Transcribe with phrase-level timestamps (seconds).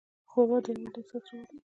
[0.31, 1.57] ښوروا د یووالي احساس راولي.